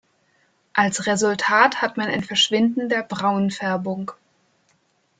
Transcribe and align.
Als 0.73 1.05
Resultat 1.05 1.83
hat 1.83 1.95
man 1.95 2.07
ein 2.07 2.23
Verschwinden 2.23 2.89
der 2.89 3.03
Braunfärbung. 3.03 4.11